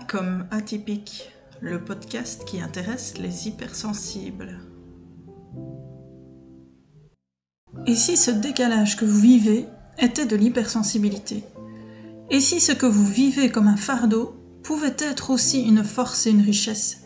[0.00, 1.30] Comme atypique,
[1.60, 4.58] le podcast qui intéresse les hypersensibles.
[7.86, 9.66] Et si ce décalage que vous vivez
[9.98, 11.44] était de l'hypersensibilité
[12.30, 16.30] Et si ce que vous vivez comme un fardeau pouvait être aussi une force et
[16.30, 17.02] une richesse?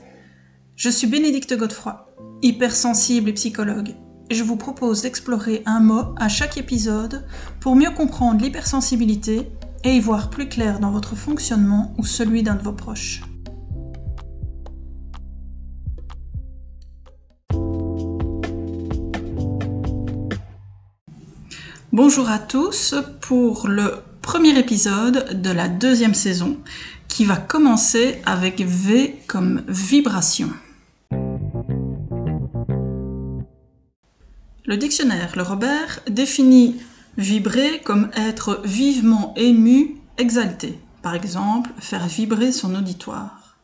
[0.77, 3.95] Je suis Bénédicte Godefroy, hypersensible et psychologue,
[4.31, 7.27] et je vous propose d'explorer un mot à chaque épisode
[7.61, 9.51] pour mieux comprendre l'hypersensibilité
[9.87, 13.23] et y voir plus clair dans votre fonctionnement ou celui d'un de vos proches.
[21.93, 26.59] Bonjour à tous pour le premier épisode de la deuxième saison
[27.07, 30.51] qui va commencer avec V comme vibration.
[34.65, 36.75] Le dictionnaire Le Robert définit
[37.19, 40.79] Vibrer comme être vivement ému, exalté.
[41.01, 43.57] Par exemple, faire vibrer son auditoire.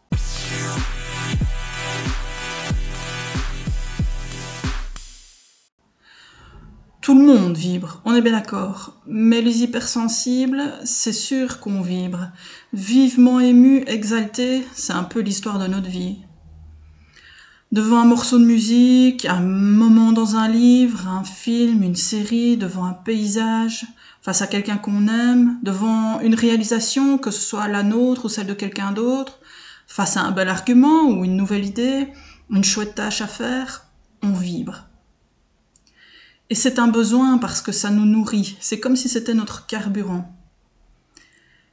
[7.03, 8.95] Tout le monde vibre, on est bien d'accord.
[9.07, 12.29] Mais les hypersensibles, c'est sûr qu'on vibre.
[12.73, 16.21] Vivement ému, exalté, c'est un peu l'histoire de notre vie
[17.73, 22.85] devant un morceau de musique, un moment dans un livre, un film, une série, devant
[22.85, 23.87] un paysage,
[24.21, 28.47] face à quelqu'un qu'on aime, devant une réalisation, que ce soit la nôtre ou celle
[28.47, 29.41] de quelqu'un d'autre,
[29.87, 32.09] face à un bel argument ou une nouvelle idée,
[32.51, 33.87] une chouette tâche à faire,
[34.23, 34.85] on vibre.
[36.51, 40.31] Et c'est un besoin parce que ça nous nourrit, c'est comme si c'était notre carburant.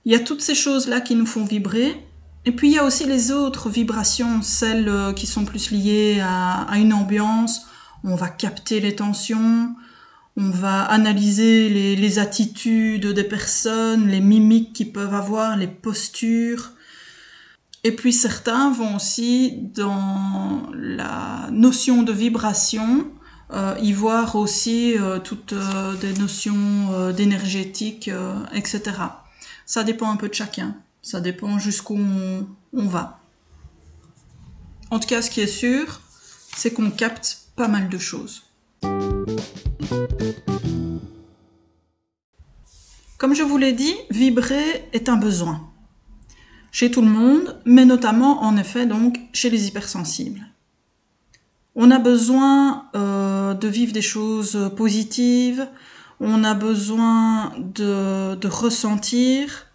[0.06, 2.09] Il y a toutes ces choses-là qui nous font vibrer,
[2.46, 6.22] et puis il y a aussi les autres vibrations, celles euh, qui sont plus liées
[6.22, 7.66] à, une ambiance.
[8.04, 9.76] On va capter les tensions,
[10.38, 11.68] on va analyser
[11.98, 16.72] les, attitudes des personnes, les mimiques qu'ils peuvent avoir, les postures.
[17.84, 23.12] Et puis certains vont aussi dans la notion de vibration
[23.52, 25.56] euh, y voir aussi euh, toutes
[26.00, 28.10] des notions d'énergétique,
[28.54, 28.82] etc.
[29.66, 30.78] Ça dépend un peu de chacun.
[31.02, 33.20] Ça dépend jusqu'où on, va.
[34.92, 36.02] En tout cas, ce qui est sûr,
[36.56, 38.44] c'est qu'on capte pas mal de choses.
[43.18, 45.70] Comme je vous l'ai dit, vibrer est un besoin.
[46.72, 50.46] Chez tout le monde, mais notamment en effet donc chez les hypersensibles.
[51.76, 55.68] On a besoin euh, de vivre des choses positives,
[56.20, 59.69] on a besoin de, de ressentir,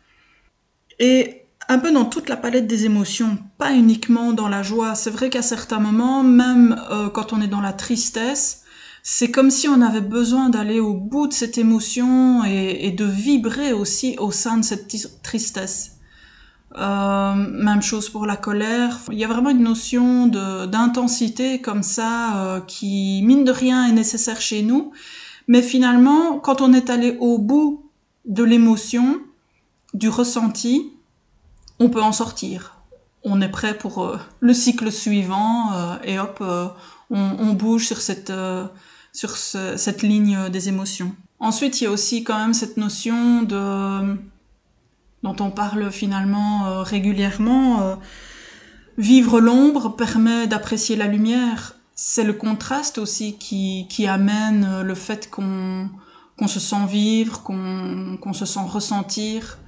[0.99, 4.95] et un peu dans toute la palette des émotions, pas uniquement dans la joie.
[4.95, 8.65] C'est vrai qu'à certains moments, même euh, quand on est dans la tristesse,
[9.03, 13.73] c'est comme si on avait besoin d'aller au bout de cette émotion et, de vibrer
[13.73, 14.89] aussi au sein de cette
[15.23, 15.99] tristesse.
[16.79, 18.99] Euh, même chose pour la colère.
[19.13, 23.93] Il y a vraiment une notion d'intensité comme ça euh, qui, mine de rien, est
[23.93, 24.93] nécessaire chez nous.
[25.49, 27.91] Mais finalement, quand on est allé au bout
[28.25, 29.21] de l'émotion,
[29.95, 30.93] du ressenti,
[31.79, 32.77] on peut en sortir.
[33.23, 36.67] On est prêt pour euh, le cycle suivant euh, et hop, euh,
[37.11, 38.33] on, bouge sur cette,
[39.13, 41.15] sur cette ligne des émotions.
[41.39, 44.17] Ensuite, il y a aussi quand même cette notion de
[45.23, 47.99] dont on parle finalement régulièrement.
[48.99, 51.77] vivre l'ombre permet d'apprécier la lumière.
[51.95, 55.89] C'est le contraste aussi qui, amène le fait qu'on
[56.47, 59.59] se sent vivre, qu'on se sent ressentir.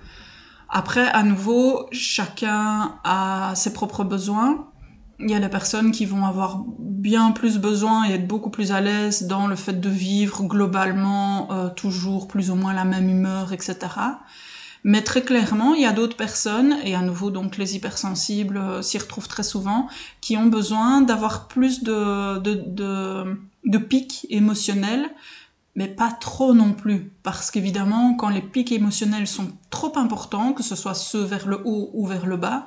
[0.69, 4.67] Après, à nouveau, chacun a ses propres besoins.
[5.19, 8.73] Il y a des personnes qui vont avoir bien plus besoin et être beaucoup plus
[8.73, 13.09] à l'aise dans le fait de vivre globalement euh, toujours plus ou moins la même
[13.09, 13.77] humeur, etc.
[14.85, 18.83] Mais très clairement, il y a d'autres personnes, et à nouveau donc les hypersensibles euh,
[18.83, 19.89] s'y retrouvent très souvent,
[20.21, 25.11] qui ont besoin d'avoir plus de, de, de, de pics émotionnels
[25.77, 30.63] mais pas trop non plus, parce qu'évidemment, quand les pics émotionnels sont trop importants, que
[30.63, 32.67] ce soit ceux vers le haut ou vers le bas,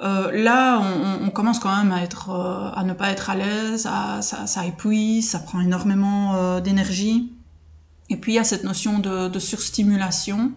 [0.00, 3.34] euh, là, on, on, commence quand même à être, euh, à ne pas être à
[3.34, 7.32] l'aise, ça, ça, épuise, ça prend énormément euh, d'énergie.
[8.08, 10.52] Et puis il y a cette notion de, de surstimulation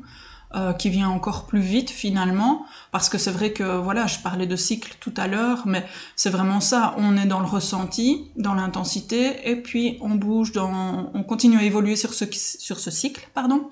[0.56, 4.48] euh, qui vient encore plus vite finalement, parce que c'est vrai que voilà, je parlais
[4.48, 6.94] de cycle tout à l'heure, mais c'est vraiment ça.
[6.98, 11.64] On est dans le ressenti, dans l'intensité, et puis on bouge, dans, on continue à
[11.64, 13.70] évoluer sur ce sur ce cycle, pardon.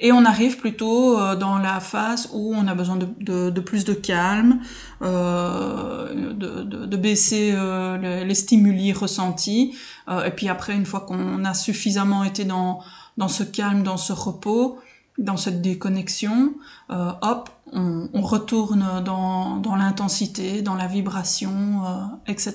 [0.00, 3.60] Et on arrive plutôt euh, dans la phase où on a besoin de, de, de
[3.60, 4.60] plus de calme,
[5.02, 9.76] euh, de, de, baisser euh, les, les, stimuli ressentis.
[10.08, 12.80] Euh, et puis après, une fois qu'on a suffisamment été dans,
[13.18, 14.78] dans ce calme, dans ce repos,
[15.18, 16.54] dans cette déconnexion,
[16.90, 22.54] euh, hop, on, retourne dans, dans l'intensité, dans la vibration, euh, etc.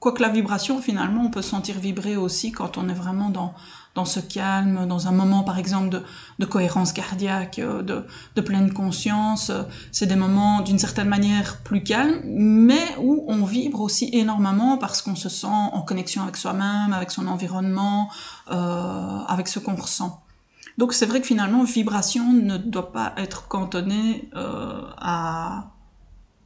[0.00, 3.54] Quoique la vibration, finalement, on peut sentir vibrer aussi quand on est vraiment dans,
[3.94, 6.02] dans ce calme, dans un moment, par exemple,
[6.38, 9.50] de, cohérence cardiaque, euh, de, pleine conscience.
[9.92, 15.00] C'est des moments, d'une certaine manière, plus calmes, mais où on vibre aussi énormément parce
[15.00, 18.10] qu'on se sent en connexion avec soi-même, avec son environnement,
[18.46, 20.23] avec ce qu'on ressent.
[20.78, 25.70] Donc c'est vrai que finalement, vibration ne doit pas être cantonnée euh, à,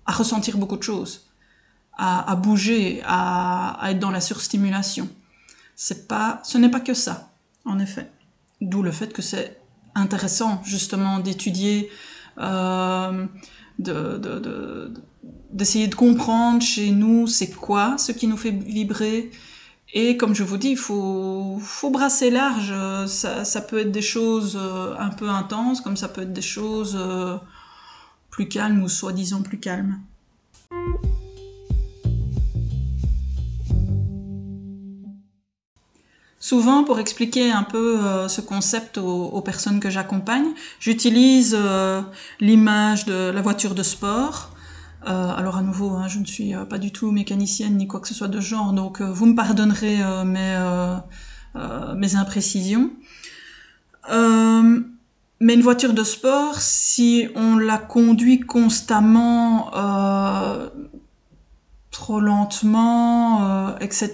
[0.07, 1.29] ressentir beaucoup de choses
[1.99, 5.09] à, bouger, à, être dans la surstimulation.
[6.07, 7.33] Pas, ce n'est pas que ça,
[7.65, 8.11] en effet.
[8.61, 9.61] D'où le fait que c'est
[9.95, 11.91] intéressant justement d'étudier,
[12.39, 13.27] euh,
[13.79, 19.31] d'essayer de, comprendre chez nous c'est quoi ce qui nous fait vibrer.
[19.94, 22.75] Et comme je vous dis, il faut, brasser large.
[23.06, 26.43] Ça, ça peut être des choses euh, un peu intenses, comme ça peut être des
[26.43, 27.37] choses euh,
[28.31, 29.99] plus calmes ou soi-disant plus calmes.
[36.41, 40.46] Souvent, pour expliquer un peu euh, ce concept aux, personnes que j'accompagne,
[40.81, 42.00] j'utilise euh,
[42.41, 44.50] l'image de la voiture de sport.
[45.06, 48.09] Euh, alors à nouveau, hein, je ne suis pas du tout mécanicienne ni quoi que
[48.09, 50.99] ce soit de genre, donc vous me pardonnerez mes,
[51.97, 52.91] mes imprécisions.
[54.09, 59.71] mais une voiture de sport, si on la conduit constamment
[61.99, 64.12] trop lentement, euh, etc.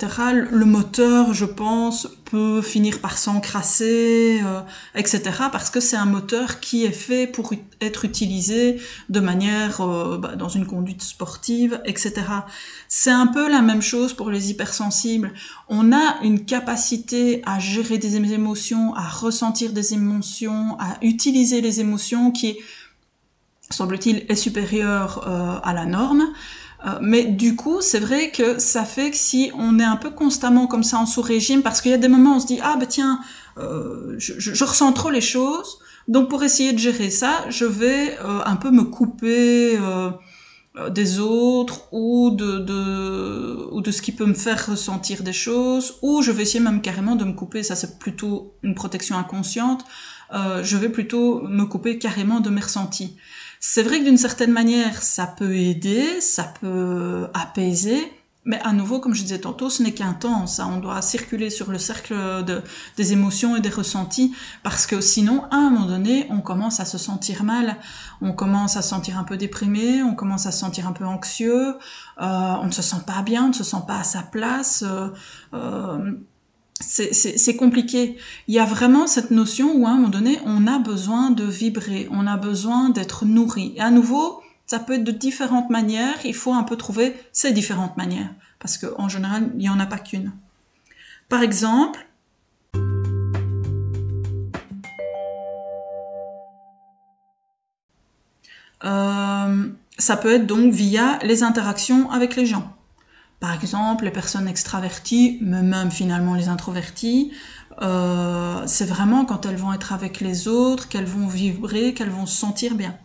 [0.51, 4.63] Le moteur, je pense, peut finir par s'encrasser, euh,
[4.95, 5.21] etc.
[5.53, 7.53] Parce que c'est un moteur qui est fait pour
[7.83, 12.15] être utilisé de manière euh, bah, dans une conduite sportive, etc.
[12.89, 15.35] C'est un peu la même chose pour les hypersensibles.
[15.69, 21.81] On a une capacité à gérer des émotions, à ressentir des émotions, à utiliser les
[21.81, 22.57] émotions qui,
[23.69, 25.29] semble-t-il, est supérieure
[25.63, 26.33] à la norme.
[26.85, 30.11] Euh, mais du coup, c'est vrai que ça fait que si on est un peu
[30.11, 32.59] constamment comme ça en sous-régime, parce qu'il y a des moments où on se dit
[32.63, 33.21] ah bah tiens,
[33.59, 35.79] euh, je, ressens trop les choses,
[36.09, 39.79] donc pour essayer de gérer ça, je vais euh, un peu me couper
[40.91, 45.95] des autres ou de, de, ou de ce qui peut me faire ressentir des choses,
[46.03, 49.85] ou je vais essayer même carrément de me couper, ça c'est plutôt une protection inconsciente,
[50.33, 53.17] je vais plutôt me couper carrément de mes ressentis.
[53.67, 58.13] C'est vrai que d'une certaine manière, ça peut aider, ça peut apaiser,
[58.45, 60.47] mais à nouveau, comme je disais tantôt, ce n'est qu'un temps.
[60.47, 62.15] Ça, on doit circuler sur le cercle
[62.45, 62.63] de,
[62.99, 66.85] des émotions et des ressentis, parce que sinon, à un moment donné, on commence à
[66.85, 67.79] se sentir mal,
[68.21, 71.07] on commence à se sentir un peu déprimé, on commence à se sentir un peu
[71.07, 71.79] anxieux,
[72.21, 74.85] euh, on ne se sent pas bien, on ne se sent pas à sa place.
[74.87, 75.09] Euh,
[75.55, 76.13] euh,
[76.81, 78.17] c'est compliqué.
[78.49, 81.45] Il y a vraiment cette notion où à un moment donné, on a besoin de
[81.45, 83.73] vibrer, on a besoin d'être nourri.
[83.77, 87.53] Et à nouveau, ça peut être de différentes manières, il faut un peu trouver ces
[87.53, 90.33] différentes manières, parce qu'en général, il n'y en a pas qu'une.
[91.29, 92.07] Par exemple,
[98.85, 99.69] euh,
[99.99, 102.75] ça peut être donc via les interactions avec les gens.
[103.45, 107.31] Par exemple, les personnes extraverties, mais même finalement les introverties,
[107.83, 112.25] euh, c'est vraiment quand elles vont être avec les autres, qu'elles vont vibrer, qu'elles vont
[112.25, 112.97] se sentir bien.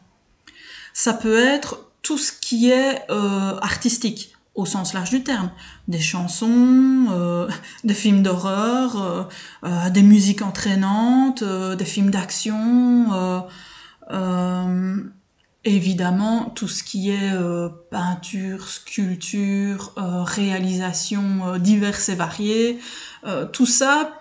[0.94, 5.52] Ça peut être tout ce qui est euh, artistique, au sens large du terme.
[5.90, 7.50] Des chansons, euh,
[7.84, 9.28] des films d'horreur,
[9.92, 13.44] des musiques entraînantes, des films d'action,
[15.66, 22.80] évidemment tout ce qui est euh, peinture, sculpture, euh, réalisation euh, diverses et variées,
[23.52, 24.14] tout ça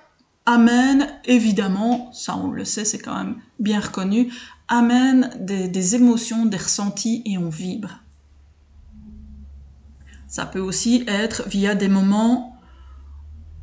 [0.45, 4.33] amène évidemment, ça on le sait, c'est quand même bien reconnu,
[4.67, 8.01] amène des, émotions, des ressentis et on vibre.
[10.27, 12.59] Ça peut aussi être via des moments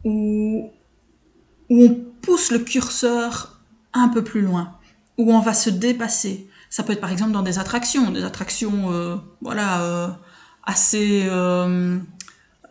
[0.05, 0.72] où,
[1.70, 3.60] où on pousse le curseur
[3.94, 4.77] un peu plus loin,
[5.17, 8.91] où on va se dépasser, ça peut être par exemple dans des attractions, des attractions,
[8.91, 10.10] euh, voilà, euh,
[10.65, 11.98] assez, euh,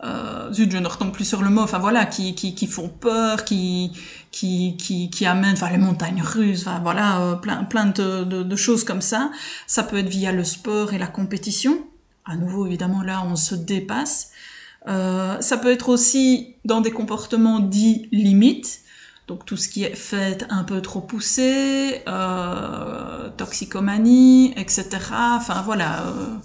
[0.03, 2.87] euh, zut, je ne retombe plus sur le mot, enfin voilà, qui, qui, qui font
[2.87, 3.93] peur, qui,
[4.29, 8.55] qui, qui, amènent, enfin les montagnes russes, enfin voilà, euh, plein, plein de, de, de,
[8.55, 9.31] choses comme ça.
[9.65, 11.75] Ça peut être via le sport et la compétition.
[12.25, 14.29] À nouveau, évidemment, là, on se dépasse.
[14.87, 18.81] Euh, ça peut être aussi dans des comportements dits limites,
[19.27, 24.87] donc tout ce qui est fait un peu trop poussé, euh, toxicomanie, etc.
[25.11, 26.35] Enfin voilà, euh,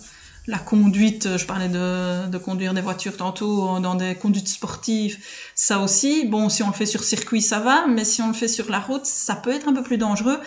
[0.46, 5.18] la conduite, je parlais de, de, conduire des voitures tantôt dans des conduites sportives,
[5.54, 8.34] ça aussi, bon, si on le fait sur circuit, ça va, mais si on le
[8.34, 10.38] fait sur la route, ça peut être un peu plus dangereux.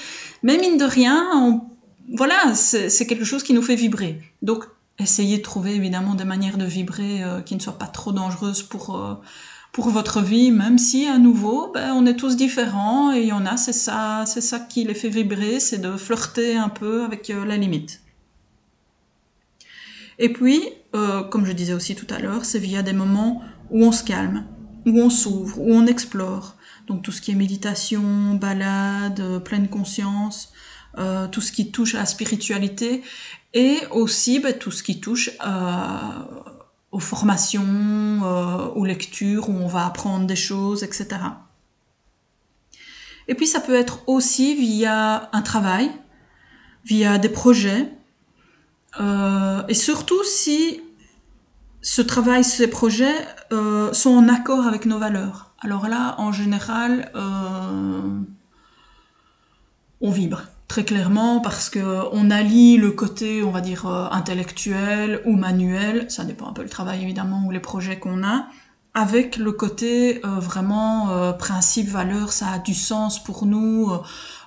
[0.41, 1.61] Mais mine de rien, on,
[2.15, 4.21] voilà, c'est quelque chose qui nous fait vibrer.
[4.41, 4.65] Donc,
[4.99, 8.63] essayez de trouver évidemment des manières de vibrer euh, qui ne soient pas trop dangereuses
[8.63, 9.15] pour, euh,
[9.73, 13.33] pour votre vie, même si à nouveau, ben, on est tous différents et il y
[13.33, 17.03] en a, c'est ça, c'est ça qui les fait vibrer, c'est de flirter un peu
[17.03, 18.01] avec euh, la limite.
[20.19, 20.61] Et puis,
[20.95, 24.03] euh, comme je disais aussi tout à l'heure, c'est via des moments où on se
[24.03, 24.45] calme,
[24.85, 26.55] où on s'ouvre, où on explore.
[26.87, 30.53] Donc tout ce qui est méditation, balade, euh, pleine conscience,
[30.99, 33.01] euh, tout ce qui touche à la spiritualité
[33.55, 35.31] et aussi ben, tout ce qui touche
[36.93, 38.21] aux formations,
[38.75, 41.07] aux lectures, où on va apprendre des choses, etc.
[43.27, 45.91] Et puis ça peut être aussi via un travail,
[46.85, 47.91] via des projets,
[48.99, 50.81] euh, et surtout si
[51.81, 53.15] ce travail, ces projets
[53.51, 55.53] euh, sont en accord avec nos valeurs.
[55.59, 58.19] Alors là, en général, euh,
[60.01, 65.35] on vibre très clairement parce que on allie le côté, on va dire, intellectuel ou
[65.35, 68.47] manuel, ça dépend un peu le travail évidemment ou les projets qu'on a,
[68.93, 73.91] avec le côté vraiment principe, valeur, ça a du sens pour nous.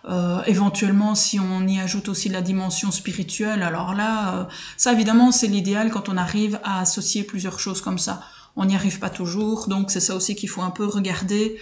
[0.09, 4.45] Euh, éventuellement, si on y ajoute aussi la dimension spirituelle, alors là, euh,
[4.77, 8.21] ça évidemment, c'est l'idéal quand on arrive à associer plusieurs choses comme ça.
[8.55, 11.59] On n'y arrive pas toujours, donc c'est ça aussi qu'il faut un peu regarder.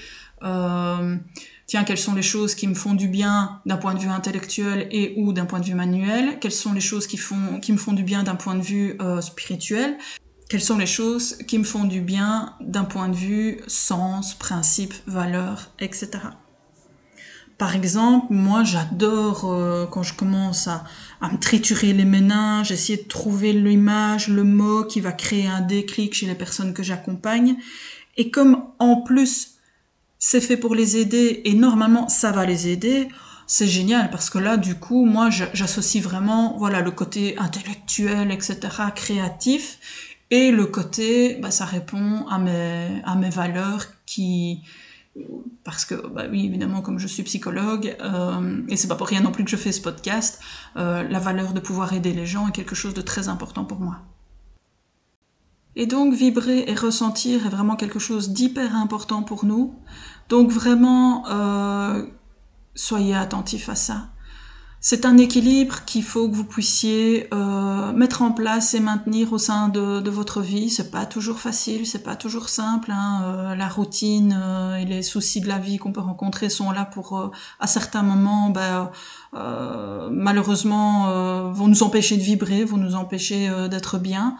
[1.67, 4.87] Tiens, quelles sont les choses qui me font du bien d'un point de vue intellectuel
[4.91, 6.39] et ou d'un point de vue manuel?
[6.39, 8.97] Quelles sont les choses qui, font, qui me font du bien d'un point de vue
[9.01, 9.97] euh, spirituel?
[10.51, 14.93] Quelles sont les choses qui me font du bien d'un point de vue sens, principe,
[15.07, 16.11] valeur, etc.
[17.57, 20.85] Par exemple, moi j'adore euh, quand je commence à,
[21.23, 26.15] me triturer les méninges, essayer de trouver l'image, le mot qui va créer un déclic
[26.15, 27.57] chez les personnes que j'accompagne.
[28.17, 29.54] Et comme en plus
[30.27, 33.09] c'est fait pour les aider et normalement ça va les aider,
[33.47, 38.57] c'est génial parce que là du coup moi j'associe vraiment voilà le côté intellectuel etc
[38.95, 39.79] créatif
[40.31, 44.63] et le côté bah, ça répond à mes à mes valeurs qui
[45.63, 49.21] parce que bah oui évidemment comme je suis psychologue euh, et c'est pas pour rien
[49.21, 50.41] non plus que je fais ce podcast
[50.79, 53.79] euh, la valeur de pouvoir aider les gens est quelque chose de très important pour
[53.79, 53.99] moi
[55.77, 59.75] et donc vibrer et ressentir est vraiment quelque chose d'hyper important pour nous
[60.29, 62.05] donc vraiment euh,
[62.75, 64.09] soyez attentifs à ça
[64.87, 69.39] c'est un équilibre qu'il faut que vous puissiez euh, mettre en place et maintenir au
[69.39, 70.69] sein de, de votre vie.
[70.69, 72.91] C'est pas toujours facile, c'est pas toujours simple.
[72.91, 73.23] Hein.
[73.25, 76.85] Euh, la routine euh, et les soucis de la vie qu'on peut rencontrer sont là
[76.85, 78.91] pour, euh, à certains moments, ben,
[80.11, 84.37] malheureusement, vont nous empêcher de vibrer, vont nous empêcher d'être bien.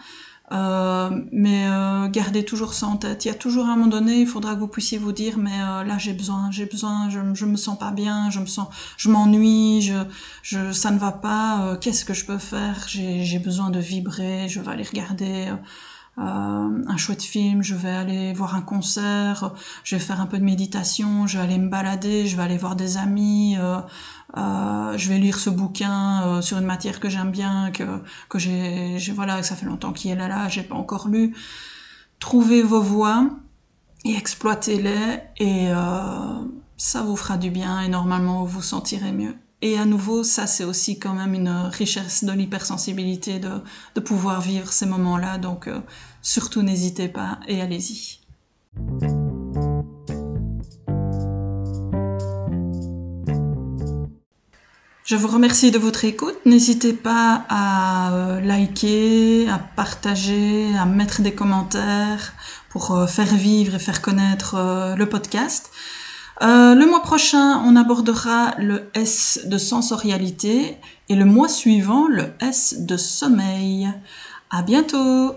[0.55, 3.25] Euh, mais euh, gardez toujours ça en tête.
[3.25, 5.51] Il y a toujours un moment donné, il faudra que vous puissiez vous dire, mais
[5.51, 8.69] euh, là j'ai besoin, j'ai besoin, je, je me sens pas bien, je me sens,
[8.97, 9.95] je m'ennuie, je,
[10.43, 11.77] je, ça ne va pas.
[11.81, 12.87] Qu'est-ce que je peux faire?
[12.89, 14.49] J'ai besoin de vibrer.
[14.49, 15.53] Je vais aller regarder.
[16.17, 19.53] Un chouette film, je vais aller voir un concert,
[19.83, 22.57] je vais faire un peu de méditation, je vais aller me balader, je vais aller
[22.57, 23.57] voir des amis,
[24.37, 27.85] euh, je vais lire ce bouquin euh, sur une matière que j'aime bien, que,
[28.29, 31.37] que j'ai, voilà, ça fait longtemps qu'il est là, là, j'ai pas encore lu.
[32.19, 33.31] Trouvez vos voies
[34.05, 36.45] et exploitez-les et euh,
[36.77, 39.37] ça vous fera du bien et normalement vous vous sentirez mieux.
[39.65, 44.71] Et à nouveau, ça c'est aussi quand même une richesse de l'hypersensibilité de, pouvoir vivre
[44.71, 45.39] ces moments-là.
[45.39, 45.81] Donc euh,
[46.21, 48.19] surtout n'hésitez pas et allez-y.
[55.07, 56.37] Je vous remercie de votre écoute.
[56.45, 62.35] N'hésitez pas à euh, liker, à partager, à mettre des commentaires
[62.69, 65.71] pour euh, faire vivre et faire connaître le podcast.
[66.41, 70.77] Le mois prochain, on abordera le S de sensorialité
[71.09, 73.89] et le mois suivant, le S de sommeil.
[74.51, 75.35] À bientôt!